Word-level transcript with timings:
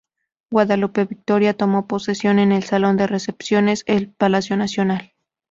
Guadalupe 0.49 1.05
Victoria 1.05 1.53
tomó 1.55 1.85
posesión 1.85 2.39
en 2.39 2.51
el 2.51 2.63
"Salón 2.63 2.97
de 2.97 3.05
recepciones" 3.05 3.85
de 3.85 4.07
Palacio 4.07 4.57
Nacional. 4.57 5.11